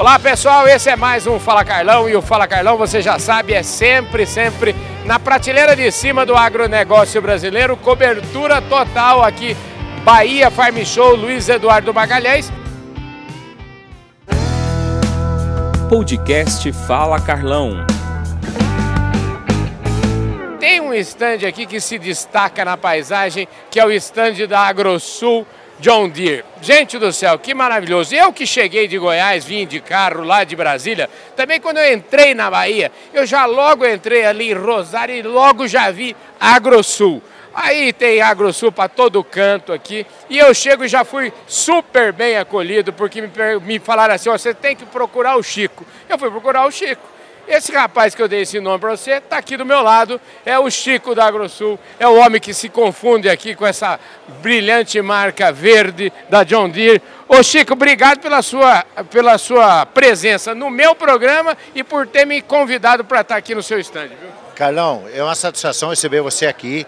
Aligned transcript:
Olá 0.00 0.18
pessoal, 0.18 0.66
esse 0.66 0.88
é 0.88 0.96
mais 0.96 1.26
um 1.26 1.38
Fala 1.38 1.62
Carlão 1.62 2.08
e 2.08 2.16
o 2.16 2.22
Fala 2.22 2.48
Carlão, 2.48 2.78
você 2.78 3.02
já 3.02 3.18
sabe, 3.18 3.52
é 3.52 3.62
sempre, 3.62 4.24
sempre 4.24 4.74
na 5.04 5.18
prateleira 5.18 5.76
de 5.76 5.92
cima 5.92 6.24
do 6.24 6.34
agronegócio 6.34 7.20
brasileiro, 7.20 7.76
cobertura 7.76 8.62
total 8.62 9.22
aqui, 9.22 9.54
Bahia 10.02 10.50
Farm 10.50 10.78
Show, 10.86 11.14
Luiz 11.16 11.50
Eduardo 11.50 11.92
Magalhães. 11.92 12.50
Podcast 15.90 16.72
Fala 16.72 17.20
Carlão. 17.20 17.84
Tem 20.58 20.80
um 20.80 20.94
stand 20.94 21.46
aqui 21.46 21.66
que 21.66 21.78
se 21.78 21.98
destaca 21.98 22.64
na 22.64 22.78
paisagem, 22.78 23.46
que 23.70 23.78
é 23.78 23.84
o 23.84 23.92
stand 23.92 24.46
da 24.48 24.60
AgroSul, 24.60 25.46
John 25.80 26.08
Deere. 26.08 26.44
Gente 26.62 26.98
do 26.98 27.12
céu, 27.12 27.38
que 27.38 27.54
maravilhoso. 27.54 28.14
Eu 28.14 28.32
que 28.32 28.46
cheguei 28.46 28.86
de 28.86 28.98
Goiás, 28.98 29.44
vim 29.44 29.66
de 29.66 29.80
carro 29.80 30.22
lá 30.22 30.44
de 30.44 30.54
Brasília, 30.54 31.08
também 31.34 31.60
quando 31.60 31.78
eu 31.78 31.94
entrei 31.94 32.34
na 32.34 32.50
Bahia, 32.50 32.92
eu 33.12 33.26
já 33.26 33.46
logo 33.46 33.86
entrei 33.86 34.24
ali 34.24 34.50
em 34.50 34.54
Rosário 34.54 35.14
e 35.14 35.22
logo 35.22 35.66
já 35.66 35.90
vi 35.90 36.14
AgroSul. 36.38 37.22
Aí 37.52 37.92
tem 37.92 38.22
AgroSul 38.22 38.70
para 38.70 38.88
todo 38.88 39.24
canto 39.24 39.72
aqui. 39.72 40.06
E 40.28 40.38
eu 40.38 40.54
chego 40.54 40.84
e 40.84 40.88
já 40.88 41.04
fui 41.04 41.32
super 41.46 42.12
bem 42.12 42.36
acolhido, 42.36 42.92
porque 42.92 43.22
me, 43.62 43.78
falaram 43.80 44.14
assim: 44.14 44.30
você 44.30 44.54
tem 44.54 44.76
que 44.76 44.86
procurar 44.86 45.36
o 45.36 45.42
Chico. 45.42 45.84
Eu 46.08 46.18
fui 46.18 46.30
procurar 46.30 46.66
o 46.66 46.70
Chico. 46.70 47.02
Esse 47.50 47.72
rapaz 47.72 48.14
que 48.14 48.22
eu 48.22 48.28
dei 48.28 48.42
esse 48.42 48.60
nome 48.60 48.78
para 48.78 48.96
você 48.96 49.14
está 49.14 49.36
aqui 49.36 49.56
do 49.56 49.66
meu 49.66 49.82
lado, 49.82 50.20
é 50.46 50.56
o 50.56 50.70
Chico 50.70 51.16
da 51.16 51.26
AgroSul, 51.26 51.80
é 51.98 52.06
o 52.06 52.14
homem 52.14 52.40
que 52.40 52.54
se 52.54 52.68
confunde 52.68 53.28
aqui 53.28 53.56
com 53.56 53.66
essa 53.66 53.98
brilhante 54.40 55.02
marca 55.02 55.50
verde 55.50 56.12
da 56.28 56.44
John 56.44 56.68
Deere. 56.68 57.02
Ô 57.26 57.42
Chico, 57.42 57.72
obrigado 57.72 58.20
pela 58.20 58.40
sua, 58.40 58.84
pela 59.10 59.36
sua 59.36 59.84
presença 59.84 60.54
no 60.54 60.70
meu 60.70 60.94
programa 60.94 61.58
e 61.74 61.82
por 61.82 62.06
ter 62.06 62.24
me 62.24 62.40
convidado 62.40 63.04
para 63.04 63.22
estar 63.22 63.34
aqui 63.34 63.52
no 63.52 63.64
seu 63.64 63.80
estande. 63.80 64.14
Carlão, 64.54 65.06
é 65.12 65.20
uma 65.20 65.34
satisfação 65.34 65.90
receber 65.90 66.20
você 66.20 66.46
aqui. 66.46 66.86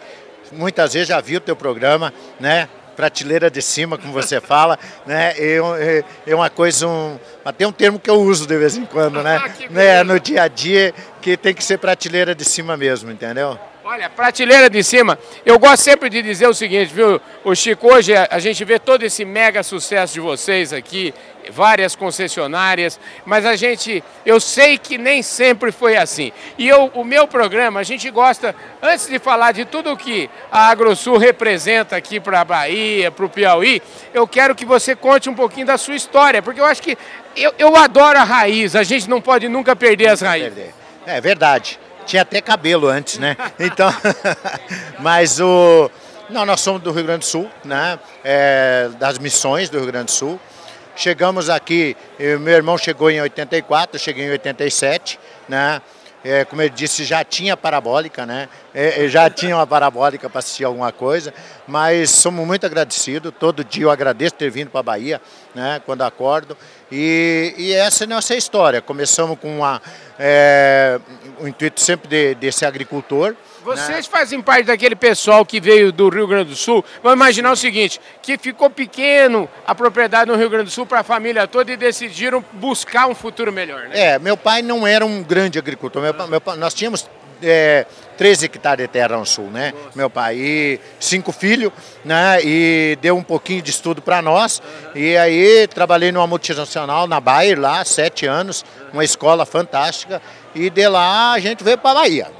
Muitas 0.53 0.93
vezes 0.93 1.09
já 1.09 1.21
vi 1.21 1.39
o 1.39 1.41
teu 1.41 1.57
programa, 1.57 2.15
né? 2.39 2.69
Prateleira 2.97 3.51
de 3.51 3.61
cima, 3.63 3.99
como 3.99 4.13
você 4.13 4.41
fala, 4.41 4.79
né? 5.07 5.33
É, 5.37 6.05
é 6.27 6.35
uma 6.35 6.51
coisa, 6.51 6.87
um, 6.87 7.19
até 7.45 7.67
um 7.67 7.73
termo 7.73 7.99
que 7.99 8.11
eu 8.11 8.21
uso 8.21 8.47
de 8.47 8.57
vez 8.57 8.77
em 8.77 8.85
quando, 8.85 9.23
né? 9.23 9.43
né? 9.71 10.03
No 10.03 10.19
dia 10.21 10.43
a 10.43 10.49
dia, 10.49 10.95
que 11.21 11.37
tem 11.37 11.55
que 11.55 11.65
ser 11.65 11.79
prateleira 11.79 12.35
de 12.35 12.45
cima 12.45 12.77
mesmo, 12.77 13.11
entendeu? 13.11 13.59
Olha, 13.85 14.09
prateleira 14.09 14.71
de 14.71 14.81
cima, 14.85 15.19
eu 15.45 15.59
gosto 15.59 15.83
sempre 15.83 16.09
de 16.09 16.23
dizer 16.23 16.47
o 16.47 16.55
seguinte, 16.55 16.95
viu, 16.95 17.21
o 17.43 17.53
Chico, 17.53 17.93
hoje 17.93 18.15
a 18.15 18.39
gente 18.39 18.65
vê 18.65 18.79
todo 18.79 19.03
esse 19.03 19.25
mega 19.25 19.61
sucesso 19.65 20.15
de 20.15 20.21
vocês 20.21 20.73
aqui, 20.73 21.13
várias 21.51 21.97
concessionárias, 21.97 23.01
mas 23.27 23.45
a 23.45 23.57
gente, 23.57 24.03
eu 24.25 24.39
sei 24.39 24.79
que 24.79 24.97
nem 24.97 25.21
sempre 25.21 25.73
foi 25.73 25.97
assim. 25.97 26.31
E 26.57 26.69
eu, 26.69 26.93
o 26.95 27.03
meu 27.03 27.27
programa, 27.27 27.81
a 27.81 27.83
gente 27.83 28.09
gosta, 28.09 28.55
antes 28.81 29.09
de 29.09 29.19
falar 29.19 29.51
de 29.51 29.65
tudo 29.65 29.97
que 29.97 30.31
a 30.53 30.69
AgroSul 30.69 31.19
representa 31.19 31.97
aqui 31.97 32.21
para 32.21 32.43
a 32.43 32.45
Bahia, 32.45 33.11
para 33.11 33.27
o 33.27 33.29
Piauí, 33.29 33.83
eu 34.15 34.29
quero 34.29 34.55
que 34.55 34.65
você 34.65 34.95
conte 34.95 35.29
um 35.29 35.35
pouquinho 35.35 35.67
da 35.67 35.77
sua 35.77 35.97
história, 35.97 36.41
porque 36.41 36.61
eu 36.61 36.67
acho 36.67 36.83
que 36.83 36.97
eu, 37.35 37.53
eu 37.59 37.75
adoro 37.75 38.17
a 38.17 38.23
raiz, 38.23 38.77
a 38.77 38.85
gente 38.85 39.11
não 39.11 39.21
pode 39.21 39.49
nunca 39.49 39.75
perder 39.75 40.07
as 40.07 40.21
raízes. 40.21 40.73
É 41.05 41.21
verdade. 41.21 41.81
Tinha 42.07 42.23
até 42.23 42.41
cabelo 42.41 42.89
antes, 42.89 43.19
né? 43.19 43.37
Então, 43.59 43.93
mas 45.01 45.41
o. 45.41 45.91
Não, 46.31 46.47
nós 46.47 46.61
somos 46.61 46.83
do 46.83 46.93
Rio 46.93 47.05
Grande 47.05 47.21
do 47.21 47.25
Sul, 47.25 47.51
né? 47.65 47.99
É, 48.25 48.91
das 48.99 49.19
missões 49.19 49.69
do 49.69 49.79
Rio 49.79 49.87
Grande 49.87 50.07
do 50.07 50.11
Sul. 50.13 50.41
Chegamos 50.95 51.49
aqui, 51.49 51.97
meu 52.19 52.55
irmão 52.55 52.77
chegou 52.77 53.11
em 53.11 53.21
84, 53.21 53.97
eu 53.97 54.01
cheguei 54.01 54.27
em 54.27 54.31
87, 54.31 55.19
né? 55.49 55.81
É, 56.25 56.45
como 56.45 56.63
ele 56.63 56.71
disse, 56.71 57.05
já 57.05 57.25
tinha 57.25 57.57
parabólica, 57.57 58.25
né? 58.25 58.49
É, 58.73 59.09
já 59.09 59.29
tinha 59.29 59.57
uma 59.57 59.67
parabólica 59.67 60.31
para 60.31 60.39
assistir 60.39 60.65
alguma 60.65 60.93
coisa, 60.93 61.35
mas 61.67 62.11
somos 62.11 62.47
muito 62.47 62.65
agradecidos. 62.65 63.33
Todo 63.39 63.65
dia 63.65 63.85
eu 63.85 63.91
agradeço 63.91 64.35
ter 64.35 64.51
vindo 64.51 64.71
para 64.71 64.81
a 64.81 64.85
Bahia, 64.85 65.21
né? 65.55 65.81
Quando 65.85 66.03
acordo. 66.03 66.57
E, 66.91 67.55
e, 67.59 67.73
essa 67.73 68.05
é 68.05 68.07
a 68.07 68.09
nossa 68.09 68.37
história. 68.37 68.81
Começamos 68.81 69.39
com 69.39 69.59
uma, 69.59 69.83
é, 70.19 71.01
o 71.41 71.49
intuito 71.49 71.81
sempre 71.81 72.09
de, 72.09 72.35
de 72.37 72.53
ser 72.53 72.67
agricultor. 72.67 73.35
Vocês 73.65 73.89
né? 73.89 74.03
fazem 74.03 74.41
parte 74.43 74.67
daquele 74.67 74.97
pessoal 74.97 75.45
que 75.45 75.61
veio 75.61 75.93
do 75.93 76.09
Rio 76.09 76.27
Grande 76.27 76.51
do 76.51 76.57
Sul. 76.57 76.85
Vamos 77.03 77.17
imaginar 77.17 77.53
o 77.53 77.57
seguinte: 77.57 78.01
que 78.21 78.37
ficou 78.37 78.69
pequeno 78.69 79.49
a 79.67 79.75
propriedade 79.75 80.31
no 80.31 80.37
Rio 80.37 80.51
Grande 80.51 80.67
do 80.67 80.71
Sul 80.71 80.87
para 80.87 81.01
a 81.01 81.05
família 81.05 81.47
toda 81.47 81.73
e 81.73 81.77
decidiram 81.77 82.45
buscar 82.53 83.07
um 83.07 83.15
futuro 83.15 83.53
melhor. 83.53 83.89
Né? 83.89 84.15
É, 84.15 84.19
meu 84.19 84.37
pai 84.37 84.63
não 84.63 84.87
era 84.87 85.05
um 85.05 85.23
grande 85.23 85.59
agricultor. 85.59 86.03
Meu, 86.03 86.15
meu, 86.29 86.43
nós 86.57 86.75
tínhamos 86.75 87.09
é, 87.43 87.87
13 88.17 88.47
hectares 88.47 88.87
de 88.87 88.89
terra 88.89 89.17
no 89.17 89.27
sul, 89.27 89.51
né? 89.51 89.73
Nossa. 89.73 89.91
Meu 89.97 90.09
pai. 90.09 90.37
E 90.37 90.81
cinco 91.01 91.33
filhos, 91.33 91.73
né? 92.05 92.39
E 92.43 92.97
deu 93.01 93.17
um 93.17 93.23
pouquinho 93.23 93.63
de 93.63 93.71
estudo 93.71 94.01
para 94.01 94.23
nós. 94.23 94.61
Uhum. 94.61 95.01
E 95.01 95.17
aí 95.17 95.67
trabalhei 95.67 96.13
numa 96.13 96.27
multinacional 96.27 97.07
na 97.07 97.21
Bayer 97.21 97.59
lá, 97.59 97.85
sete 97.85 98.27
anos, 98.27 98.65
uma 98.93 99.05
escola 99.05 99.45
fantástica. 99.45 100.23
E 100.55 100.71
de 100.71 100.89
lá 100.89 101.33
a 101.33 101.39
gente 101.41 101.65
veio 101.65 101.79
para 101.79 101.91
a 101.91 101.95
Bahia, 101.95 102.31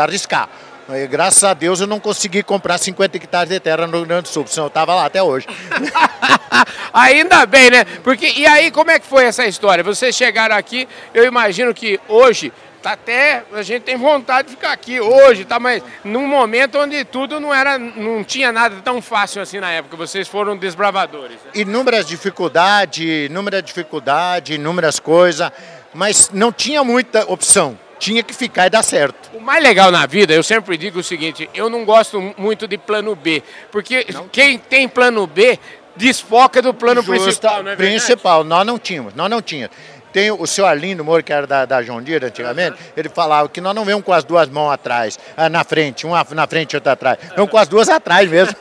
arriscar. 0.00 0.48
E, 0.88 1.06
graças 1.06 1.42
a 1.42 1.54
Deus 1.54 1.80
eu 1.80 1.86
não 1.86 1.98
consegui 1.98 2.42
comprar 2.42 2.76
50 2.76 3.16
hectares 3.16 3.48
de 3.48 3.58
terra 3.58 3.86
no 3.86 3.96
Rio 3.96 4.06
Grande 4.06 4.24
do 4.24 4.28
Sul, 4.28 4.46
senão 4.46 4.66
eu 4.66 4.68
estava 4.68 4.94
lá 4.94 5.06
até 5.06 5.22
hoje. 5.22 5.46
Ainda 6.92 7.46
bem, 7.46 7.70
né? 7.70 7.84
Porque, 8.04 8.32
e 8.36 8.46
aí, 8.46 8.70
como 8.70 8.90
é 8.90 8.98
que 8.98 9.06
foi 9.06 9.24
essa 9.24 9.46
história? 9.46 9.82
Vocês 9.82 10.14
chegaram 10.14 10.54
aqui, 10.54 10.86
eu 11.12 11.24
imagino 11.24 11.74
que 11.74 11.98
hoje 12.06 12.52
tá 12.84 12.92
até 12.92 13.42
a 13.54 13.62
gente 13.62 13.82
tem 13.82 13.96
vontade 13.96 14.48
de 14.48 14.54
ficar 14.54 14.72
aqui 14.72 15.00
hoje, 15.00 15.46
tá? 15.46 15.58
Mas 15.58 15.82
num 16.04 16.26
momento 16.28 16.78
onde 16.78 17.02
tudo 17.02 17.40
não 17.40 17.52
era, 17.52 17.78
não 17.78 18.22
tinha 18.22 18.52
nada 18.52 18.76
tão 18.84 19.00
fácil 19.00 19.40
assim 19.40 19.58
na 19.58 19.70
época. 19.70 19.96
Vocês 19.96 20.28
foram 20.28 20.54
desbravadores. 20.54 21.36
Né? 21.36 21.52
Inúmeras 21.54 22.06
dificuldades, 22.06 23.30
inúmeras 23.30 23.62
dificuldades, 23.62 24.56
inúmeras 24.56 25.00
coisas, 25.00 25.50
mas 25.94 26.30
não 26.30 26.52
tinha 26.52 26.84
muita 26.84 27.24
opção. 27.32 27.78
Tinha 27.98 28.22
que 28.22 28.34
ficar 28.34 28.66
e 28.66 28.70
dar 28.70 28.82
certo. 28.82 29.30
O 29.32 29.40
mais 29.40 29.62
legal 29.62 29.90
na 29.90 30.04
vida, 30.04 30.34
eu 30.34 30.42
sempre 30.42 30.76
digo 30.76 30.98
o 30.98 31.02
seguinte: 31.02 31.48
eu 31.54 31.70
não 31.70 31.86
gosto 31.86 32.34
muito 32.36 32.68
de 32.68 32.76
plano 32.76 33.14
B, 33.16 33.42
porque 33.70 34.04
não. 34.12 34.28
quem 34.28 34.58
tem 34.58 34.86
plano 34.86 35.26
B 35.26 35.58
desfoca 35.96 36.60
do 36.60 36.74
plano 36.74 37.02
Justa, 37.02 37.22
principal, 37.22 37.62
não 37.62 37.70
é 37.70 37.76
Principal, 37.76 38.44
nós 38.44 38.66
não 38.66 38.78
tínhamos, 38.78 39.14
nós 39.14 39.30
não 39.30 39.40
tínhamos. 39.40 39.74
Tem 40.14 40.30
o 40.30 40.46
senhor 40.46 40.68
Arlindo 40.68 41.04
Moro, 41.04 41.24
que 41.24 41.32
era 41.32 41.44
da, 41.44 41.66
da 41.66 41.80
Deere 41.80 42.26
antigamente, 42.26 42.78
ele 42.96 43.08
falava 43.08 43.48
que 43.48 43.60
nós 43.60 43.74
não 43.74 43.84
vemos 43.84 44.04
com 44.04 44.12
as 44.12 44.22
duas 44.22 44.48
mãos 44.48 44.70
atrás, 44.70 45.18
ah, 45.36 45.48
na 45.48 45.64
frente, 45.64 46.06
uma 46.06 46.24
na 46.30 46.46
frente 46.46 46.74
e 46.74 46.76
outra 46.76 46.92
atrás. 46.92 47.18
Vemos 47.34 47.50
com 47.50 47.58
as 47.58 47.66
duas 47.66 47.88
atrás 47.88 48.30
mesmo. 48.30 48.54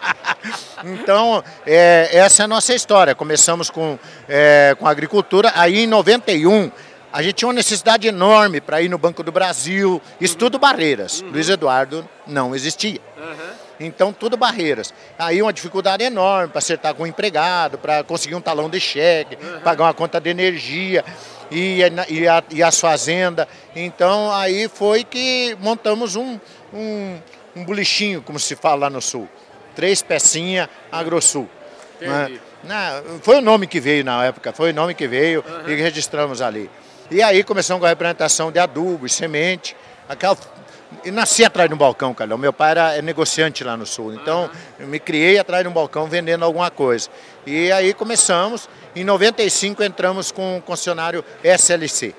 então, 0.82 1.44
é, 1.66 2.08
essa 2.12 2.42
é 2.42 2.44
a 2.44 2.48
nossa 2.48 2.74
história. 2.74 3.14
Começamos 3.14 3.68
com, 3.68 3.98
é, 4.26 4.74
com 4.78 4.88
agricultura, 4.88 5.52
aí 5.54 5.80
em 5.80 5.86
91 5.86 6.70
a 7.12 7.22
gente 7.22 7.34
tinha 7.34 7.48
uma 7.48 7.54
necessidade 7.54 8.08
enorme 8.08 8.58
para 8.58 8.80
ir 8.80 8.88
no 8.88 8.96
Banco 8.96 9.22
do 9.22 9.30
Brasil, 9.30 10.00
isso 10.18 10.38
tudo 10.38 10.58
barreiras. 10.58 11.20
Uhum. 11.20 11.30
Luiz 11.32 11.50
Eduardo 11.50 12.08
não 12.26 12.54
existia. 12.54 13.00
Uhum. 13.18 13.69
Então, 13.80 14.12
tudo 14.12 14.36
barreiras. 14.36 14.92
Aí 15.18 15.40
uma 15.40 15.52
dificuldade 15.52 16.04
enorme 16.04 16.48
para 16.48 16.58
acertar 16.58 16.94
com 16.94 17.04
o 17.04 17.06
empregado, 17.06 17.78
para 17.78 18.04
conseguir 18.04 18.34
um 18.34 18.40
talão 18.40 18.68
de 18.68 18.78
cheque, 18.78 19.38
uhum. 19.42 19.60
pagar 19.60 19.84
uma 19.84 19.94
conta 19.94 20.20
de 20.20 20.28
energia 20.28 21.02
e, 21.50 21.80
e, 22.10 22.28
a, 22.28 22.44
e 22.50 22.62
as 22.62 22.78
fazendas. 22.78 23.46
Então, 23.74 24.30
aí 24.32 24.68
foi 24.68 25.02
que 25.02 25.56
montamos 25.60 26.14
um, 26.14 26.38
um, 26.74 27.18
um 27.56 27.64
bolichinho, 27.64 28.20
como 28.20 28.38
se 28.38 28.54
fala 28.54 28.82
lá 28.82 28.90
no 28.90 29.00
Sul. 29.00 29.26
Três 29.74 30.02
pecinhas 30.02 30.68
AgroSul. 30.92 31.48
Né? 31.98 32.38
Não, 32.62 33.20
foi 33.22 33.38
o 33.38 33.40
nome 33.40 33.66
que 33.66 33.80
veio 33.80 34.04
na 34.04 34.22
época, 34.26 34.52
foi 34.52 34.72
o 34.72 34.74
nome 34.74 34.94
que 34.94 35.08
veio 35.08 35.42
uhum. 35.46 35.70
e 35.70 35.74
registramos 35.76 36.42
ali. 36.42 36.70
E 37.10 37.22
aí 37.22 37.42
começamos 37.42 37.80
com 37.80 37.86
a 37.86 37.88
representação 37.88 38.52
de 38.52 38.58
adubo 38.58 39.06
e 39.06 39.08
semente, 39.08 39.74
aquela 40.08 40.36
e 41.04 41.10
nasci 41.10 41.44
atrás 41.44 41.68
de 41.68 41.74
um 41.74 41.78
balcão, 41.78 42.12
Carlão. 42.12 42.36
Meu 42.36 42.52
pai 42.52 42.72
era 42.72 42.96
é 42.96 43.02
negociante 43.02 43.62
lá 43.64 43.76
no 43.76 43.86
sul. 43.86 44.14
Então, 44.14 44.50
eu 44.78 44.86
me 44.86 44.98
criei 44.98 45.38
atrás 45.38 45.62
de 45.62 45.68
um 45.68 45.72
balcão 45.72 46.06
vendendo 46.06 46.44
alguma 46.44 46.70
coisa. 46.70 47.08
E 47.46 47.70
aí 47.72 47.94
começamos. 47.94 48.68
Em 48.94 49.04
95 49.04 49.82
entramos 49.82 50.32
com 50.32 50.58
o 50.58 50.62
concessionário 50.62 51.24
SLC. 51.44 52.14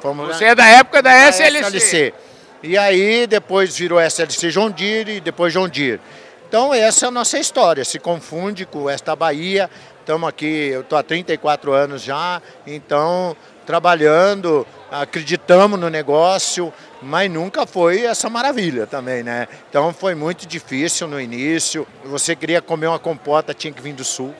Fomos 0.00 0.28
Você 0.28 0.46
é 0.46 0.54
da 0.54 0.66
época 0.66 1.00
da, 1.00 1.10
da 1.10 1.28
SLC. 1.28 1.78
SLC. 1.78 2.14
E 2.62 2.76
aí 2.76 3.26
depois 3.26 3.76
virou 3.76 4.00
SLC 4.00 4.50
João 4.50 4.70
Deere 4.70 5.16
e 5.16 5.20
depois 5.20 5.52
João 5.52 5.68
Deere. 5.68 6.00
Então 6.48 6.74
essa 6.74 7.06
é 7.06 7.08
a 7.08 7.10
nossa 7.10 7.38
história, 7.38 7.84
se 7.84 7.98
confunde 7.98 8.64
com 8.66 8.88
esta 8.88 9.14
Bahia. 9.14 9.70
Estamos 10.00 10.28
aqui, 10.28 10.70
eu 10.72 10.80
estou 10.80 10.98
há 10.98 11.02
34 11.02 11.72
anos 11.72 12.02
já, 12.02 12.40
então 12.66 13.36
trabalhando, 13.68 14.66
acreditamos 14.90 15.78
no 15.78 15.90
negócio, 15.90 16.72
mas 17.02 17.30
nunca 17.30 17.66
foi 17.66 18.06
essa 18.06 18.30
maravilha 18.30 18.86
também, 18.86 19.22
né? 19.22 19.46
Então 19.68 19.92
foi 19.92 20.14
muito 20.14 20.46
difícil 20.46 21.06
no 21.06 21.20
início. 21.20 21.86
Você 22.06 22.34
queria 22.34 22.62
comer 22.62 22.86
uma 22.86 22.98
compota, 22.98 23.52
tinha 23.52 23.70
que 23.70 23.82
vir 23.82 23.92
do 23.92 24.04
sul. 24.04 24.34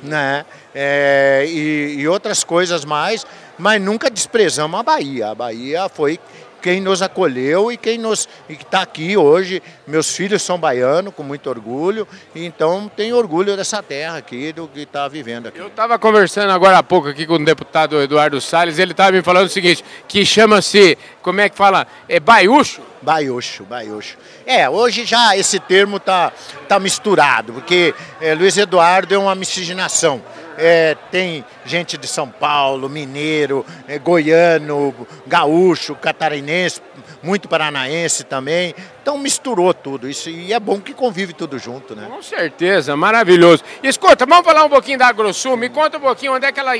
né? 0.00 0.46
É, 0.72 1.44
e, 1.48 1.96
e 1.98 2.06
outras 2.06 2.44
coisas 2.44 2.84
mais, 2.84 3.26
mas 3.58 3.82
nunca 3.82 4.08
desprezamos 4.08 4.78
a 4.78 4.82
Bahia. 4.84 5.30
A 5.30 5.34
Bahia 5.34 5.88
foi 5.88 6.20
quem 6.60 6.80
nos 6.80 7.02
acolheu 7.02 7.70
e 7.72 7.76
quem 7.76 7.98
nos 7.98 8.28
está 8.48 8.82
aqui 8.82 9.16
hoje. 9.16 9.62
Meus 9.86 10.14
filhos 10.14 10.42
são 10.42 10.58
baianos, 10.58 11.14
com 11.14 11.22
muito 11.22 11.48
orgulho, 11.48 12.06
então 12.34 12.90
tenho 12.94 13.16
orgulho 13.16 13.56
dessa 13.56 13.82
terra 13.82 14.18
aqui, 14.18 14.52
do 14.52 14.68
que 14.68 14.80
está 14.80 15.08
vivendo 15.08 15.48
aqui. 15.48 15.58
Eu 15.58 15.68
estava 15.68 15.98
conversando 15.98 16.50
agora 16.50 16.78
há 16.78 16.82
pouco 16.82 17.08
aqui 17.08 17.26
com 17.26 17.34
o 17.34 17.44
deputado 17.44 18.00
Eduardo 18.00 18.40
Salles, 18.40 18.78
ele 18.78 18.92
estava 18.92 19.12
me 19.12 19.22
falando 19.22 19.46
o 19.46 19.50
seguinte, 19.50 19.84
que 20.06 20.24
chama-se, 20.24 20.98
como 21.22 21.40
é 21.40 21.48
que 21.48 21.56
fala, 21.56 21.86
é 22.08 22.20
baiúcho? 22.20 22.82
Baiúcho, 23.00 23.64
baiúcho. 23.64 24.18
É, 24.44 24.68
hoje 24.68 25.04
já 25.04 25.36
esse 25.36 25.60
termo 25.60 25.98
está 25.98 26.32
tá 26.68 26.80
misturado, 26.80 27.52
porque 27.52 27.94
é, 28.20 28.34
Luiz 28.34 28.56
Eduardo 28.56 29.14
é 29.14 29.18
uma 29.18 29.34
miscigenação 29.34 30.20
é, 30.58 30.96
tem 31.10 31.44
gente 31.64 31.96
de 31.96 32.06
São 32.06 32.28
Paulo, 32.28 32.88
mineiro, 32.88 33.64
é, 33.86 33.98
goiano, 33.98 34.94
gaúcho, 35.26 35.94
catarinense, 35.94 36.82
muito 37.22 37.48
paranaense 37.48 38.24
também. 38.24 38.74
Então 39.00 39.16
misturou 39.16 39.72
tudo 39.72 40.08
isso 40.08 40.28
e 40.28 40.52
é 40.52 40.60
bom 40.60 40.80
que 40.80 40.92
convive 40.92 41.32
tudo 41.32 41.58
junto, 41.58 41.94
né? 41.94 42.06
Com 42.10 42.20
certeza, 42.20 42.96
maravilhoso. 42.96 43.62
Escuta, 43.82 44.26
vamos 44.26 44.44
falar 44.44 44.64
um 44.64 44.68
pouquinho 44.68 44.98
da 44.98 45.06
AgroSul, 45.06 45.56
me 45.56 45.68
conta 45.68 45.96
um 45.96 46.00
pouquinho 46.00 46.34
onde 46.34 46.44
é 46.44 46.52
que 46.52 46.60
ela 46.60 46.76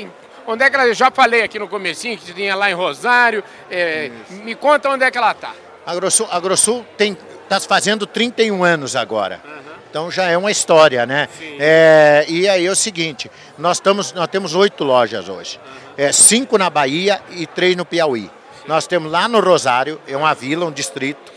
Onde 0.47 0.63
é 0.63 0.69
que 0.69 0.75
ela, 0.75 0.87
eu 0.87 0.95
já 0.95 1.11
falei 1.11 1.43
aqui 1.43 1.59
no 1.59 1.67
comecinho 1.67 2.17
que 2.17 2.33
tinha 2.33 2.55
lá 2.55 2.71
em 2.71 2.73
Rosário, 2.73 3.43
é, 3.69 4.09
me 4.43 4.55
conta 4.55 4.89
onde 4.89 5.03
é 5.03 5.11
que 5.11 5.17
ela 5.17 5.31
está. 5.31 5.53
A 5.85 5.91
AgroSul, 5.91 6.27
a 6.31 6.37
AgroSul 6.37 6.85
está 6.97 7.59
fazendo 7.59 8.07
31 8.07 8.63
anos 8.63 8.95
agora. 8.95 9.39
Uhum. 9.45 9.68
Então 9.89 10.11
já 10.11 10.25
é 10.25 10.37
uma 10.37 10.51
história, 10.51 11.05
né? 11.05 11.27
É, 11.59 12.25
e 12.27 12.47
aí 12.47 12.65
é 12.65 12.71
o 12.71 12.75
seguinte, 12.75 13.29
nós, 13.57 13.77
estamos, 13.77 14.13
nós 14.13 14.27
temos 14.27 14.53
oito 14.53 14.83
lojas 14.83 15.27
hoje. 15.27 15.59
É, 15.97 16.11
cinco 16.11 16.57
na 16.57 16.69
Bahia 16.69 17.19
e 17.31 17.47
três 17.47 17.75
no 17.75 17.83
Piauí. 17.83 18.23
Sim. 18.23 18.29
Nós 18.67 18.85
temos 18.85 19.11
lá 19.11 19.27
no 19.27 19.39
Rosário, 19.39 19.99
é 20.07 20.15
uma 20.15 20.33
vila, 20.35 20.65
um 20.65 20.71
distrito. 20.71 21.31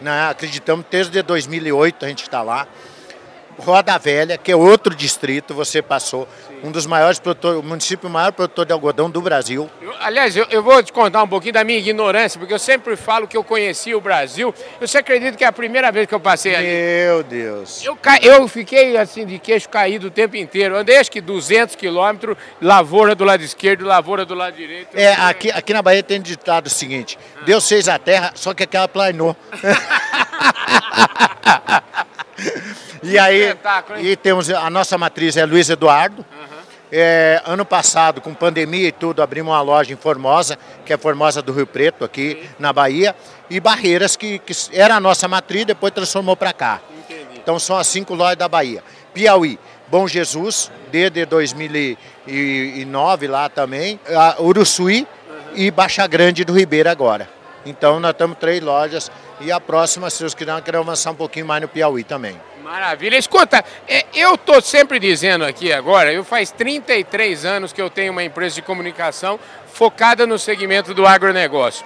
Né? 0.00 0.28
Acreditamos, 0.28 0.84
desde 0.90 1.22
2008 1.22 2.04
a 2.04 2.08
gente 2.08 2.22
está 2.24 2.42
lá. 2.42 2.66
Roda 3.58 3.98
Velha, 3.98 4.38
que 4.38 4.50
é 4.50 4.56
outro 4.56 4.94
distrito, 4.94 5.54
você 5.54 5.82
passou. 5.82 6.28
Sim. 6.46 6.60
Um 6.64 6.70
dos 6.70 6.86
maiores 6.86 7.18
produtores, 7.18 7.60
o 7.60 7.62
município 7.62 8.08
maior 8.08 8.32
produtor 8.32 8.64
de 8.64 8.72
algodão 8.72 9.10
do 9.10 9.20
Brasil. 9.20 9.68
Eu, 9.80 9.92
aliás, 10.00 10.36
eu, 10.36 10.46
eu, 10.50 10.62
vou 10.62 10.82
te 10.82 10.92
contar 10.92 11.22
um 11.22 11.28
pouquinho 11.28 11.54
da 11.54 11.64
minha 11.64 11.78
ignorância, 11.78 12.38
porque 12.38 12.54
eu 12.54 12.58
sempre 12.58 12.96
falo 12.96 13.26
que 13.26 13.36
eu 13.36 13.42
conheci 13.42 13.94
o 13.94 14.00
Brasil. 14.00 14.54
Você 14.80 14.98
acredita 14.98 15.36
que 15.36 15.44
é 15.44 15.46
a 15.46 15.52
primeira 15.52 15.90
vez 15.90 16.06
que 16.06 16.14
eu 16.14 16.20
passei 16.20 16.54
ali? 16.54 16.66
Meu 16.66 17.22
Deus. 17.22 17.84
Eu, 17.84 17.98
eu 18.22 18.46
fiquei 18.48 18.96
assim 18.96 19.26
de 19.26 19.38
queixo 19.38 19.68
caído 19.68 20.06
o 20.06 20.10
tempo 20.10 20.36
inteiro. 20.36 20.76
Andei 20.76 20.98
acho 20.98 21.10
que 21.10 21.20
200 21.20 21.74
quilômetros, 21.74 22.36
lavoura 22.60 23.14
do 23.14 23.24
lado 23.24 23.42
esquerdo, 23.42 23.84
lavoura 23.84 24.24
do 24.24 24.34
lado 24.34 24.56
direito. 24.56 24.88
É, 24.94 25.14
aqui, 25.14 25.50
aqui 25.50 25.72
na 25.72 25.82
Bahia 25.82 26.02
tem 26.02 26.20
ditado 26.20 26.66
o 26.66 26.70
seguinte: 26.70 27.18
ah. 27.36 27.42
Deus 27.44 27.68
fez 27.68 27.88
a 27.88 27.98
terra, 27.98 28.32
só 28.34 28.54
que 28.54 28.62
aquela 28.62 28.88
planou. 28.88 29.36
E 33.02 33.18
aí, 33.18 33.54
e 34.00 34.16
temos 34.16 34.48
a 34.48 34.70
nossa 34.70 34.96
matriz 34.96 35.36
é 35.36 35.44
Luiz 35.44 35.68
Eduardo. 35.68 36.24
Uhum. 36.30 36.62
É, 36.94 37.40
ano 37.46 37.64
passado, 37.64 38.20
com 38.20 38.34
pandemia 38.34 38.88
e 38.88 38.92
tudo, 38.92 39.22
abrimos 39.22 39.50
uma 39.50 39.62
loja 39.62 39.94
em 39.94 39.96
Formosa, 39.96 40.58
que 40.84 40.92
é 40.92 40.98
Formosa 40.98 41.40
do 41.40 41.50
Rio 41.50 41.66
Preto, 41.66 42.04
aqui 42.04 42.38
Sim. 42.42 42.48
na 42.58 42.70
Bahia, 42.70 43.16
e 43.48 43.58
Barreiras, 43.58 44.14
que, 44.14 44.38
que 44.38 44.52
era 44.72 44.96
a 44.96 45.00
nossa 45.00 45.26
matriz, 45.26 45.64
depois 45.64 45.90
transformou 45.90 46.36
para 46.36 46.52
cá. 46.52 46.82
Entendi. 46.98 47.40
Então 47.42 47.58
são 47.58 47.78
as 47.78 47.86
cinco 47.86 48.14
lojas 48.14 48.36
da 48.36 48.46
Bahia. 48.46 48.84
Piauí, 49.14 49.58
Bom 49.88 50.06
Jesus, 50.06 50.70
desde 50.90 51.24
2009 51.24 53.26
lá 53.26 53.48
também, 53.48 53.98
Uruçuí 54.38 55.00
uhum. 55.00 55.06
e 55.54 55.70
Baixa 55.70 56.06
Grande 56.06 56.44
do 56.44 56.52
Ribeiro 56.52 56.90
agora. 56.90 57.26
Então 57.64 57.98
nós 58.00 58.12
estamos 58.12 58.36
três 58.38 58.62
lojas 58.62 59.10
e 59.40 59.50
a 59.50 59.58
próxima, 59.58 60.10
se 60.10 60.20
Deus 60.20 60.34
quiser, 60.34 60.60
queremos 60.62 60.86
avançar 60.86 61.10
um 61.10 61.14
pouquinho 61.14 61.46
mais 61.46 61.62
no 61.62 61.68
Piauí 61.68 62.04
também. 62.04 62.38
Maravilha. 62.62 63.16
Escuta, 63.16 63.64
é, 63.88 64.04
eu 64.14 64.34
estou 64.34 64.60
sempre 64.62 65.00
dizendo 65.00 65.44
aqui 65.44 65.72
agora, 65.72 66.12
eu 66.12 66.22
faz 66.22 66.50
33 66.52 67.44
anos 67.44 67.72
que 67.72 67.82
eu 67.82 67.90
tenho 67.90 68.12
uma 68.12 68.22
empresa 68.22 68.54
de 68.54 68.62
comunicação 68.62 69.38
focada 69.72 70.26
no 70.26 70.38
segmento 70.38 70.94
do 70.94 71.06
agronegócio. 71.06 71.84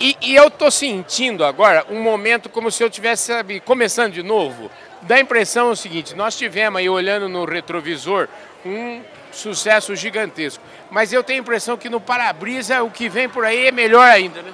E, 0.00 0.16
e 0.20 0.34
eu 0.34 0.48
estou 0.48 0.70
sentindo 0.70 1.44
agora 1.44 1.84
um 1.90 2.00
momento 2.00 2.48
como 2.48 2.70
se 2.70 2.82
eu 2.82 2.88
estivesse 2.88 3.32
começando 3.64 4.12
de 4.12 4.22
novo. 4.22 4.70
Dá 5.02 5.16
a 5.16 5.20
impressão 5.20 5.70
o 5.70 5.76
seguinte, 5.76 6.14
nós 6.14 6.36
tivemos 6.36 6.78
aí 6.78 6.88
olhando 6.88 7.28
no 7.28 7.44
retrovisor 7.44 8.28
um 8.64 9.02
sucesso 9.32 9.94
gigantesco. 9.96 10.62
Mas 10.90 11.12
eu 11.12 11.24
tenho 11.24 11.40
a 11.40 11.42
impressão 11.42 11.76
que 11.76 11.88
no 11.88 12.00
para-brisa 12.00 12.82
o 12.82 12.90
que 12.90 13.08
vem 13.08 13.28
por 13.28 13.44
aí 13.44 13.66
é 13.66 13.72
melhor 13.72 14.08
ainda, 14.08 14.42
né? 14.42 14.52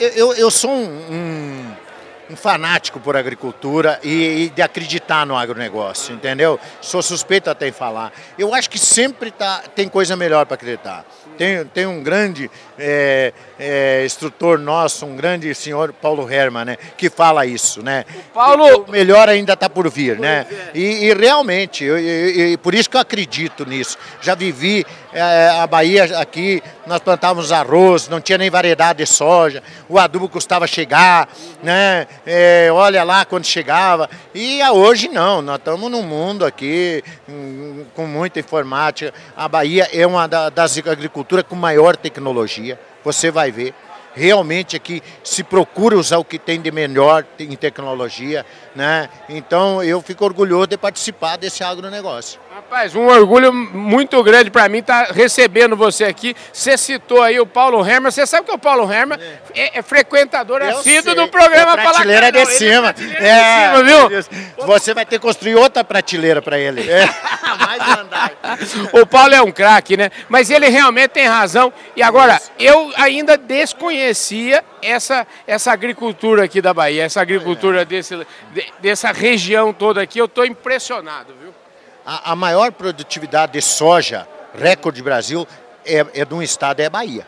Eu, 0.00 0.08
eu, 0.08 0.34
eu 0.34 0.50
sou 0.50 0.70
um, 0.70 0.84
um 0.84 1.75
um 2.30 2.36
fanático 2.36 2.98
por 2.98 3.16
agricultura 3.16 4.00
e, 4.02 4.44
e, 4.44 4.50
de 4.50 4.62
acreditar 4.62 5.24
no 5.24 5.36
agronegócio, 5.36 6.14
entendeu? 6.14 6.58
Sou 6.80 7.02
suspeito 7.02 7.48
até 7.48 7.68
em 7.68 7.72
falar. 7.72 8.12
Eu 8.38 8.54
acho 8.54 8.68
que 8.68 8.78
sempre 8.78 9.30
tá, 9.30 9.62
tem 9.74 9.88
coisa 9.88 10.16
melhor 10.16 10.46
para 10.46 10.54
acreditar. 10.54 11.04
Tem, 11.36 11.64
tem 11.66 11.86
um 11.86 12.02
grande 12.02 12.50
é, 12.78 13.32
é, 13.58 14.02
instrutor 14.04 14.58
nosso, 14.58 15.04
um 15.04 15.16
grande 15.16 15.54
senhor 15.54 15.92
Paulo 15.92 16.30
Herman, 16.30 16.64
né, 16.64 16.76
que 16.96 17.10
fala 17.10 17.44
isso, 17.44 17.82
né? 17.82 18.04
O 18.30 18.34
Paulo... 18.34 18.84
O 18.86 18.90
melhor 18.90 19.28
ainda 19.28 19.52
está 19.52 19.68
por 19.68 19.88
vir, 19.90 20.18
né? 20.18 20.46
E, 20.74 21.06
e 21.06 21.14
realmente, 21.14 21.84
eu, 21.84 21.98
eu, 21.98 22.50
eu, 22.50 22.58
por 22.58 22.74
isso 22.74 22.88
que 22.88 22.96
eu 22.96 23.00
acredito 23.00 23.66
nisso. 23.66 23.98
Já 24.20 24.34
vivi 24.34 24.84
é, 25.12 25.48
a 25.60 25.66
Bahia 25.66 26.18
aqui, 26.18 26.62
nós 26.86 27.00
plantávamos 27.00 27.52
arroz, 27.52 28.08
não 28.08 28.20
tinha 28.20 28.38
nem 28.38 28.48
variedade 28.48 28.98
de 28.98 29.06
soja, 29.06 29.62
o 29.88 29.98
adubo 29.98 30.28
custava 30.28 30.66
chegar, 30.66 31.28
né? 31.62 32.06
É, 32.26 32.68
olha 32.72 33.04
lá 33.04 33.24
quando 33.24 33.44
chegava. 33.44 34.10
E 34.34 34.60
hoje 34.68 35.08
não, 35.08 35.40
nós 35.40 35.58
estamos 35.58 35.88
num 35.88 36.02
mundo 36.02 36.44
aqui 36.44 37.04
hum, 37.28 37.84
com 37.94 38.06
muita 38.06 38.40
informática. 38.40 39.14
A 39.36 39.48
Bahia 39.48 39.88
é 39.92 40.04
uma 40.04 40.26
das 40.26 40.76
agriculturas 40.78 41.44
com 41.48 41.54
maior 41.54 41.96
tecnologia, 41.96 42.78
você 43.04 43.30
vai 43.30 43.52
ver 43.52 43.72
realmente 44.16 44.74
aqui 44.74 45.02
se 45.22 45.44
procura 45.44 45.94
usar 45.94 46.16
o 46.16 46.24
que 46.24 46.38
tem 46.38 46.58
de 46.58 46.72
melhor 46.72 47.24
em 47.38 47.54
tecnologia, 47.54 48.46
né? 48.74 49.10
Então 49.28 49.84
eu 49.84 50.00
fico 50.00 50.24
orgulhoso 50.24 50.68
de 50.68 50.78
participar 50.78 51.36
desse 51.36 51.62
agronegócio. 51.62 52.40
Rapaz, 52.56 52.96
um 52.96 53.06
orgulho 53.06 53.52
muito 53.52 54.22
grande 54.22 54.50
para 54.50 54.66
mim 54.66 54.78
estar 54.78 55.08
tá 55.08 55.12
recebendo 55.12 55.76
você 55.76 56.04
aqui. 56.04 56.34
Você 56.50 56.78
citou 56.78 57.20
aí 57.20 57.38
o 57.38 57.44
Paulo 57.44 57.86
Herman. 57.86 58.10
Você 58.10 58.26
sabe 58.26 58.46
que 58.46 58.54
o 58.54 58.58
Paulo 58.58 58.90
Herman 58.90 59.18
é, 59.54 59.76
é, 59.76 59.78
é 59.78 59.82
frequentador 59.82 60.62
eu 60.62 60.78
assíduo 60.78 61.14
do 61.14 61.28
programa 61.28 61.74
é 61.74 61.76
prateleira 61.76 62.32
de 62.32 62.46
cima. 62.46 62.94
É, 63.20 63.28
é, 63.28 63.68
de 63.68 63.76
cima, 63.76 63.84
viu? 63.84 64.66
Você 64.66 64.94
vai 64.94 65.04
ter 65.04 65.18
que 65.18 65.26
construir 65.26 65.54
outra 65.54 65.84
prateleira 65.84 66.40
para 66.40 66.58
ele. 66.58 66.90
É. 66.90 67.06
O 68.92 69.04
Paulo 69.04 69.34
é 69.34 69.42
um 69.42 69.52
craque, 69.52 69.96
né? 69.96 70.10
Mas 70.28 70.50
ele 70.50 70.68
realmente 70.68 71.10
tem 71.10 71.26
razão. 71.26 71.72
E 71.94 72.02
agora, 72.02 72.40
eu 72.58 72.90
ainda 72.96 73.36
desconhecia 73.36 74.64
essa, 74.80 75.26
essa 75.46 75.72
agricultura 75.72 76.44
aqui 76.44 76.62
da 76.62 76.72
Bahia, 76.72 77.04
essa 77.04 77.20
agricultura 77.20 77.84
desse, 77.84 78.16
de, 78.52 78.72
dessa 78.80 79.12
região 79.12 79.72
toda 79.72 80.00
aqui. 80.00 80.18
Eu 80.18 80.24
estou 80.24 80.46
impressionado, 80.46 81.34
viu? 81.40 81.45
A, 82.06 82.32
a 82.32 82.36
maior 82.36 82.70
produtividade 82.70 83.54
de 83.54 83.60
soja, 83.60 84.28
recorde 84.54 85.02
Brasil, 85.02 85.46
é, 85.84 86.06
é 86.14 86.24
de 86.24 86.32
um 86.32 86.40
estado, 86.40 86.78
é 86.78 86.86
a 86.86 86.90
Bahia. 86.90 87.26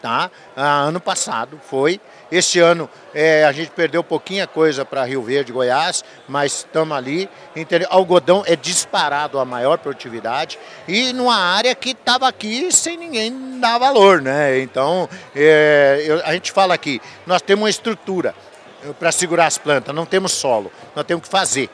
Tá? 0.00 0.30
Ah, 0.54 0.80
ano 0.82 1.00
passado 1.00 1.58
foi. 1.62 1.98
Este 2.30 2.58
ano 2.58 2.90
é, 3.14 3.44
a 3.44 3.52
gente 3.52 3.70
perdeu 3.70 4.04
pouquinha 4.04 4.46
coisa 4.46 4.84
para 4.84 5.04
Rio 5.04 5.22
Verde, 5.22 5.50
Goiás, 5.50 6.04
mas 6.28 6.56
estamos 6.56 6.94
ali. 6.94 7.28
Entendeu? 7.56 7.88
Algodão 7.90 8.42
é 8.46 8.54
disparado 8.54 9.38
a 9.38 9.46
maior 9.46 9.78
produtividade 9.78 10.58
e 10.86 11.12
numa 11.14 11.36
área 11.36 11.74
que 11.74 11.90
estava 11.90 12.28
aqui 12.28 12.70
sem 12.70 12.98
ninguém 12.98 13.58
dar 13.60 13.78
valor, 13.78 14.20
né? 14.20 14.58
Então, 14.60 15.08
é, 15.34 16.02
eu, 16.06 16.22
a 16.24 16.34
gente 16.34 16.52
fala 16.52 16.74
aqui, 16.74 17.00
nós 17.26 17.40
temos 17.40 17.62
uma 17.62 17.70
estrutura 17.70 18.34
para 18.98 19.10
segurar 19.10 19.46
as 19.46 19.56
plantas, 19.56 19.94
não 19.94 20.04
temos 20.04 20.32
solo, 20.32 20.70
nós 20.94 21.06
temos 21.06 21.24
que 21.24 21.30
fazer 21.30 21.70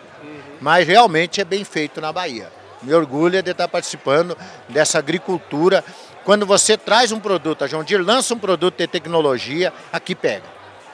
mas 0.61 0.87
realmente 0.87 1.41
é 1.41 1.45
bem 1.45 1.65
feito 1.65 2.01
na 2.01 2.13
Bahia. 2.13 2.51
Me 2.83 2.95
orgulho 2.95 3.43
de 3.43 3.51
estar 3.51 3.69
participando 3.69 4.37
dessa 4.69 4.99
agricultura. 4.99 5.85
Quando 6.25 6.47
você 6.47 6.77
traz 6.77 7.13
um 7.13 7.21
produto, 7.21 7.65
a 7.65 7.67
João 7.67 7.85
Deere 7.85 8.03
lança 8.03 8.35
um 8.35 8.39
produto 8.39 8.77
de 8.79 8.87
tecnologia, 8.87 9.73
aqui 9.93 10.15
pega. 10.15 10.45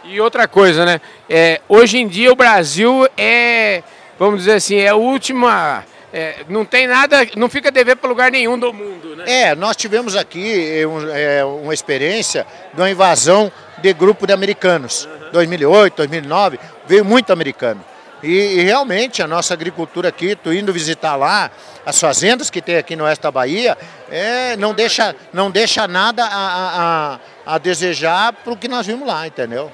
E 0.05 0.21
outra 0.21 0.47
coisa, 0.47 0.85
né? 0.85 1.01
É, 1.29 1.61
hoje 1.69 1.99
em 1.99 2.07
dia 2.07 2.33
o 2.33 2.37
Brasil 2.37 3.09
é, 3.17 3.83
vamos 4.19 4.41
dizer 4.41 4.55
assim, 4.55 4.77
é 4.77 4.89
a 4.89 4.97
última. 4.97 5.85
É, 6.13 6.45
não 6.49 6.65
tem 6.65 6.87
nada, 6.87 7.27
não 7.37 7.49
fica 7.49 7.71
dever 7.71 7.97
para 7.97 8.09
lugar 8.09 8.31
nenhum 8.31 8.59
do 8.59 8.73
mundo, 8.73 9.17
né? 9.17 9.25
É, 9.27 9.55
nós 9.55 9.77
tivemos 9.77 10.17
aqui 10.17 10.87
um, 10.87 11.11
é, 11.11 11.45
uma 11.45 11.75
experiência 11.75 12.47
de 12.73 12.81
uma 12.81 12.91
invasão 12.91 13.53
de 13.79 13.93
grupo 13.93 14.27
de 14.27 14.33
americanos. 14.33 15.05
Uhum. 15.05 15.33
2008, 15.33 15.97
2009, 15.97 16.59
veio 16.87 17.05
muito 17.05 17.33
americano. 17.33 17.85
E, 18.23 18.29
e, 18.29 18.63
realmente 18.63 19.23
a 19.23 19.27
nossa 19.27 19.53
agricultura 19.55 20.09
aqui, 20.09 20.35
tô 20.35 20.53
indo 20.53 20.73
visitar 20.73 21.17
lá, 21.17 21.51
as 21.85 22.01
fazendas 22.01 22.49
que 22.49 22.63
tem 22.63 22.77
aqui 22.77 22.97
no 22.97 23.05
oeste 23.05 23.23
da 23.23 23.31
Bahia, 23.31 23.77
é, 24.11 24.57
não, 24.57 24.73
deixa, 24.73 25.15
não 25.33 25.51
deixa 25.51 25.87
nada 25.87 26.25
a, 26.25 27.19
a, 27.47 27.55
a 27.55 27.59
desejar 27.59 28.33
para 28.33 28.53
o 28.53 28.57
que 28.57 28.69
nós 28.69 28.87
vimos 28.87 29.07
lá, 29.07 29.27
entendeu? 29.27 29.71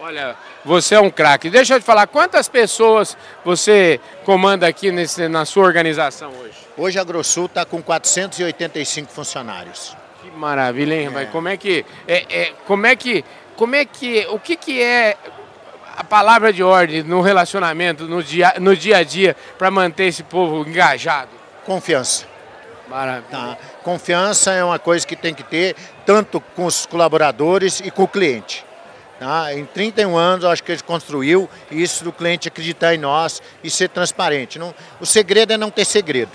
Olha, 0.00 0.36
você 0.64 0.94
é 0.94 1.00
um 1.00 1.10
craque. 1.10 1.50
Deixa 1.50 1.74
eu 1.74 1.80
te 1.80 1.84
falar, 1.84 2.06
quantas 2.06 2.48
pessoas 2.48 3.16
você 3.44 4.00
comanda 4.24 4.66
aqui 4.66 4.92
nesse, 4.92 5.26
na 5.26 5.44
sua 5.44 5.64
organização 5.64 6.30
hoje? 6.40 6.54
Hoje 6.76 6.98
a 6.98 7.04
Grossul 7.04 7.46
está 7.46 7.64
com 7.64 7.82
485 7.82 9.10
funcionários. 9.10 9.96
Que 10.22 10.30
maravilha, 10.30 10.94
hein, 10.94 11.10
é. 11.16 11.24
Como 11.26 11.48
é 11.48 11.56
que. 11.56 11.84
É, 12.06 12.24
é, 12.30 12.52
como 12.66 12.86
é 12.86 12.94
que. 12.94 13.24
Como 13.56 13.74
é 13.74 13.84
que. 13.84 14.26
O 14.30 14.38
que, 14.38 14.54
que 14.54 14.80
é 14.80 15.16
a 15.98 16.04
palavra 16.04 16.52
de 16.52 16.62
ordem 16.62 17.02
no 17.02 17.20
relacionamento, 17.20 18.04
no 18.06 18.22
dia, 18.22 18.54
no 18.60 18.76
dia 18.76 18.98
a 18.98 19.02
dia, 19.02 19.34
para 19.58 19.68
manter 19.68 20.04
esse 20.04 20.22
povo 20.22 20.68
engajado? 20.68 21.30
Confiança. 21.66 22.24
Maravilha. 22.88 23.26
Tá. 23.28 23.58
Confiança 23.82 24.52
é 24.52 24.62
uma 24.62 24.78
coisa 24.78 25.04
que 25.04 25.16
tem 25.16 25.34
que 25.34 25.42
ter, 25.42 25.74
tanto 26.06 26.40
com 26.40 26.66
os 26.66 26.86
colaboradores 26.86 27.80
e 27.80 27.90
com 27.90 28.04
o 28.04 28.08
cliente. 28.08 28.64
Tá? 29.18 29.52
Em 29.52 29.64
31 29.64 30.16
anos, 30.16 30.44
acho 30.44 30.62
que 30.62 30.70
ele 30.70 30.82
construiu 30.82 31.50
isso 31.68 32.04
do 32.04 32.12
cliente 32.12 32.46
acreditar 32.46 32.94
em 32.94 32.98
nós 32.98 33.42
e 33.64 33.68
ser 33.68 33.88
transparente. 33.88 34.56
Não, 34.56 34.72
o 35.00 35.06
segredo 35.06 35.52
é 35.52 35.56
não 35.56 35.68
ter 35.68 35.84
segredo. 35.84 36.30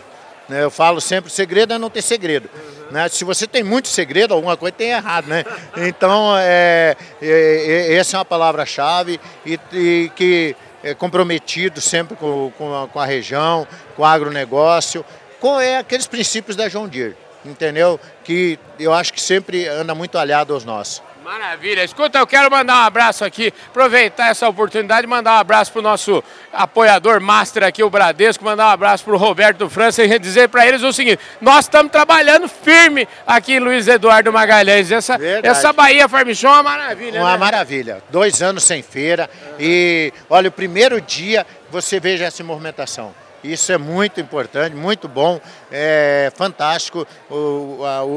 Né? 0.48 0.64
Eu 0.64 0.72
falo 0.72 1.00
sempre, 1.00 1.30
o 1.30 1.34
segredo 1.34 1.74
é 1.74 1.78
não 1.78 1.90
ter 1.90 2.02
segredo. 2.02 2.50
Uhum. 2.54 2.92
Né? 2.92 3.10
Se 3.10 3.24
você 3.24 3.48
tem 3.48 3.64
muito 3.64 3.88
segredo, 3.88 4.34
alguma 4.34 4.58
coisa 4.58 4.76
tem 4.76 4.92
errado, 4.92 5.28
né? 5.28 5.44
Então, 5.78 6.36
é, 6.38 6.96
é, 7.22 7.28
é, 7.28 7.96
essa 7.96 8.18
é 8.18 8.20
uma 8.20 8.26
palavra-chave 8.26 9.20
e, 9.46 9.60
e, 9.72 10.12
que 10.16 10.56
é 10.84 10.94
comprometido 10.94 11.80
sempre 11.80 12.16
com, 12.18 12.52
com, 12.58 12.84
a, 12.84 12.88
com 12.88 13.00
a 13.00 13.06
região, 13.06 13.66
com 13.96 14.02
o 14.02 14.06
agronegócio, 14.06 15.06
com 15.40 15.60
é, 15.60 15.78
aqueles 15.78 16.08
princípios 16.08 16.56
da 16.56 16.68
John 16.68 16.88
Deere, 16.88 17.16
entendeu? 17.46 18.00
Que 18.24 18.60
eu 18.78 18.94
acho 18.94 19.14
que 19.14 19.22
sempre 19.22 19.68
anda 19.68 19.96
muito 19.96 20.18
aliado 20.18 20.54
aos 20.54 20.66
nossos. 20.66 21.02
Maravilha. 21.24 21.86
Escuta, 21.86 22.20
eu 22.20 22.28
quero 22.28 22.52
mandar 22.52 22.84
um 22.84 22.86
abraço 22.86 23.24
aqui, 23.24 23.54
aproveitar 23.68 24.28
essa 24.28 24.48
oportunidade, 24.50 25.08
mandar 25.08 25.36
um 25.36 25.40
abraço 25.40 25.72
para 25.72 25.80
o 25.80 25.82
nosso 25.82 26.22
apoiador 26.52 27.22
master 27.22 27.64
aqui, 27.64 27.82
o 27.82 27.90
Bradesco, 27.90 28.44
mandar 28.44 28.68
um 28.68 28.72
abraço 28.72 29.06
para 29.06 29.14
o 29.14 29.18
Roberto 29.18 29.70
França 29.70 30.04
e 30.04 30.20
dizer 30.20 30.50
para 30.50 30.68
eles 30.68 30.84
o 30.84 30.92
seguinte: 30.92 31.22
nós 31.40 31.64
estamos 31.64 31.94
trabalhando 31.94 32.50
firme 32.50 33.08
aqui 33.26 33.54
em 33.54 33.60
Luiz 33.60 33.88
Eduardo 33.88 34.34
Magalhães. 34.34 34.92
Essa, 34.92 35.18
essa 35.42 35.72
Bahia 35.72 36.10
Farm 36.10 36.34
Show 36.34 36.50
é 36.50 36.54
uma 36.54 36.64
maravilha. 36.64 37.22
Uma 37.22 37.32
né? 37.32 37.38
maravilha. 37.38 38.04
Dois 38.10 38.42
anos 38.42 38.66
sem 38.66 38.84
feira 38.84 39.30
uhum. 39.34 39.56
e 39.60 40.12
olha, 40.30 40.50
o 40.50 40.52
primeiro 40.52 41.00
dia 41.00 41.48
você 41.72 42.02
veja 42.02 42.26
essa 42.26 42.44
movimentação. 42.44 43.16
Isso 43.44 43.72
é 43.72 43.78
muito 43.78 44.22
importante, 44.22 44.76
muito 44.76 45.08
bom, 45.08 45.42
é 45.70 46.32
fantástico, 46.36 47.06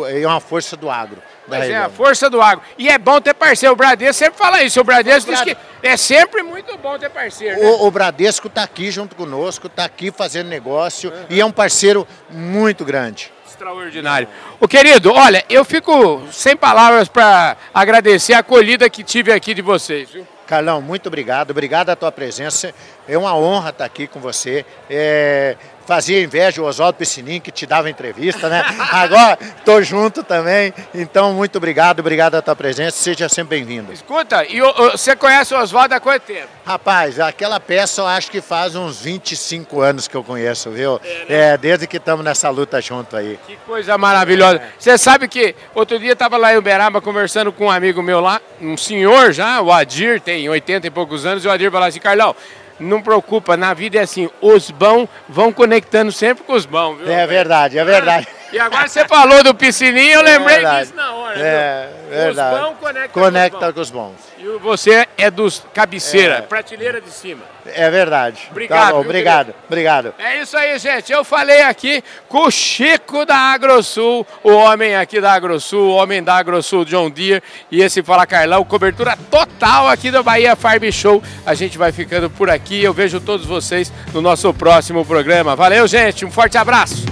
é 0.09 0.27
uma 0.27 0.41
força 0.41 0.77
do 0.77 0.89
agro. 0.89 1.21
Mas 1.49 1.69
é 1.69 1.77
a 1.77 1.89
força 1.89 2.29
do 2.31 2.41
agro. 2.41 2.65
E 2.79 2.89
é 2.89 2.99
bom 2.99 3.21
ter 3.21 3.35
parceiro. 3.35 3.73
O 3.73 3.77
Bradesco 3.77 4.15
sempre 4.15 4.39
fala 4.39 4.63
isso. 4.63 4.81
O 4.81 4.85
Bradesco 4.85 5.31
o 5.31 5.35
diz 5.35 5.43
que 5.43 5.57
é 5.83 5.97
sempre 5.97 6.43
muito 6.43 6.77
bom 6.79 6.99
ter 6.99 7.11
parceiro. 7.11 7.61
Né? 7.61 7.67
O, 7.67 7.87
o, 7.87 7.91
Bradesco 7.91 8.49
está 8.49 8.63
aqui 8.63 8.91
junto 8.91 9.15
conosco, 9.15 9.67
está 9.67 9.85
aqui 9.85 10.11
fazendo 10.11 10.49
negócio 10.49 11.11
uhum. 11.11 11.27
e 11.31 11.41
é 11.41 11.45
um 11.45 11.53
parceiro 11.53 12.07
muito 12.29 12.85
grande. 12.85 13.33
Extraordinário. 13.47 14.29
O 14.61 14.69
querido, 14.69 15.13
olha, 15.13 15.45
eu 15.49 15.65
fico 15.65 16.23
sem 16.31 16.57
palavras 16.57 17.09
para 17.09 17.57
agradecer 17.73 18.35
a 18.35 18.41
acolhida 18.41 18.91
que 18.91 19.03
tive 19.03 19.33
aqui 19.33 19.55
de 19.55 19.63
vocês. 19.63 20.11
Viu? 20.11 20.27
Carlão, 20.47 20.81
muito 20.81 21.09
obrigado. 21.09 21.51
Obrigado 21.51 21.91
a 21.91 21.97
tua 21.97 22.13
presença. 22.13 22.73
É 23.09 23.19
uma 23.19 23.37
honra 23.37 23.71
estar 23.71 23.85
aqui 23.85 24.07
com 24.07 24.21
você. 24.21 24.65
É, 24.89 25.57
fazia 25.87 26.23
inveja 26.23 26.61
o 26.61 26.65
Oswaldo 26.65 26.99
Piscininho, 26.99 27.41
que 27.41 27.51
te 27.51 27.65
dava 27.65 27.89
entrevista, 27.89 28.49
né? 28.49 28.65
Agora 28.91 29.39
estou 29.59 29.83
junto 29.83 30.23
também. 30.23 30.75
Então, 30.93 31.33
muito 31.33 31.57
obrigado, 31.57 32.01
obrigado 32.01 32.35
a 32.35 32.43
tua 32.43 32.57
presença. 32.57 32.97
Seja 32.97 33.29
sempre 33.29 33.59
bem-vindo. 33.59 33.93
Escuta, 33.93 34.45
e 34.45 34.61
você 34.61 35.15
conhece 35.15 35.55
o 35.55 35.59
Oswaldo 35.59 35.95
há 35.95 36.01
quanto 36.01 36.23
tempo? 36.23 36.49
Rapaz, 36.67 37.21
aquela 37.21 37.61
peça 37.61 38.01
eu 38.01 38.07
acho 38.07 38.31
que 38.31 38.41
faz 38.41 38.75
uns 38.75 39.01
25 39.01 39.81
anos 39.81 40.09
que 40.09 40.17
eu 40.17 40.25
conheço, 40.25 40.71
viu? 40.71 41.01
É, 41.05 41.09
né? 41.09 41.25
é 41.29 41.57
desde 41.57 41.87
que 41.87 41.97
estamos 41.97 42.25
nessa 42.25 42.51
luta 42.51 42.81
junto 42.81 43.17
aí. 43.17 43.39
Que 43.47 43.57
coisa 43.59 43.97
maravilhosa. 43.97 44.57
É. 44.57 44.69
Você 44.77 44.99
sabe 44.99 45.29
que 45.29 45.55
outro 45.75 45.99
dia 45.99 46.13
estava 46.13 46.37
lá 46.37 46.53
em 46.53 46.57
Uberaba 46.57 47.01
conversando 47.01 47.53
com 47.53 47.67
um 47.67 47.71
amigo 47.71 48.03
meu 48.03 48.21
lá, 48.21 48.41
um 48.61 48.77
senhor 48.77 49.33
já, 49.33 49.61
o 49.61 49.73
Adir, 49.73 50.21
tem 50.21 50.49
80 50.49 50.89
e 50.89 50.91
poucos 50.91 51.25
anos, 51.25 51.45
e 51.45 51.49
o 51.49 51.51
Adir 51.51 51.71
falou 51.71 51.87
assim, 51.87 52.01
Carlão, 52.01 52.35
não 52.79 53.03
preocupa, 53.03 53.57
na 53.57 53.75
vida 53.75 53.99
é 53.99 54.03
assim, 54.03 54.29
os 54.41 54.71
bons 54.71 55.09
vão 55.29 55.53
conectando 55.53 56.13
sempre 56.13 56.45
com 56.45 56.53
os 56.53 56.67
bons, 56.67 56.99
viu? 56.99 57.11
É 57.11 57.27
verdade, 57.27 57.79
é 57.79 57.85
verdade. 57.85 58.29
E 58.53 58.59
agora 58.59 58.89
você 58.89 59.07
falou 59.07 59.43
do 59.43 59.55
piscininho, 59.55 60.15
eu 60.15 60.21
é 60.21 60.23
lembrei 60.23 60.65
é 60.65 60.81
disso 60.81 60.95
na 60.95 61.13
hora. 61.13 61.39
É, 61.39 61.91
viu? 62.09 62.19
verdade. 62.19 62.55
Os 62.55 62.61
bons 62.61 62.77
conectam 62.79 63.23
Conecta 63.23 63.73
com 63.73 63.81
os 63.81 63.91
bons. 63.91 64.15
E 64.39 64.59
você 64.59 65.07
é 65.19 65.31
dos 65.31 65.65
cabeceira, 65.75 66.35
é. 66.37 66.41
prateleira 66.43 67.01
de 67.01 67.11
cima. 67.11 67.43
É 67.67 67.91
verdade. 67.91 68.47
Obrigado. 68.51 68.87
Tá 68.87 68.93
bom, 68.93 69.01
obrigado, 69.01 69.55
obrigado. 69.67 70.15
É 70.19 70.41
isso 70.41 70.57
aí, 70.57 70.79
gente. 70.79 71.11
Eu 71.13 71.25
falei 71.25 71.63
aqui 71.63 72.03
com 72.29 72.47
o 72.47 72.51
Chico 72.51 73.27
da 73.27 73.37
AgroSul, 73.37 74.25
o 74.45 74.53
homem 74.53 74.95
aqui 74.95 75.21
da 75.21 75.33
AgroSul, 75.33 75.89
o 75.91 75.95
homem 75.97 76.23
da 76.23 76.37
AgroSul 76.37 76.85
John 76.85 77.11
Deere. 77.11 77.43
E 77.71 77.83
esse 77.83 78.03
Fala 78.03 78.27
Carlão, 78.27 78.65
cobertura 78.65 79.19
total 79.31 79.89
aqui 79.89 80.11
do 80.11 80.23
Bahia 80.23 80.55
Farm 80.55 80.85
Show. 80.93 81.23
A 81.45 81.55
gente 81.55 81.77
vai 81.77 81.91
ficando 81.91 82.31
por 82.31 82.49
aqui. 82.49 82.83
Eu 82.83 82.93
vejo 82.93 83.21
todos 83.21 83.45
vocês 83.45 83.93
no 84.13 84.21
nosso 84.21 84.53
próximo 84.55 85.05
programa. 85.05 85.57
Valeu, 85.57 85.87
gente. 85.89 86.25
Um 86.25 86.31
forte 86.31 86.57
abraço. 86.57 87.05